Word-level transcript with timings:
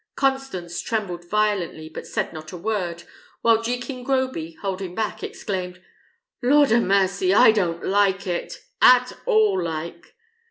Constance 0.15 0.81
trembled 0.81 1.29
violently, 1.29 1.87
but 1.87 2.07
said 2.07 2.33
not 2.33 2.51
a 2.51 2.57
word, 2.57 3.03
while 3.41 3.61
Jekin 3.61 4.01
Groby, 4.03 4.53
holding 4.53 4.95
back, 4.95 5.21
exclaimed, 5.21 5.79
"Lord 6.41 6.71
'a 6.71 6.79
mercy! 6.81 7.35
I 7.35 7.51
don't 7.51 7.85
like 7.85 8.25
it 8.25 8.55
at 8.81 9.13
all 9.27 9.61
like!" 9.61 10.15